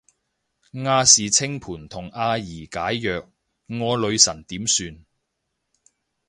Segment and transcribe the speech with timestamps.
[0.71, 3.29] 亞視清盤同阿儀解約，
[3.67, 5.05] 我女神點算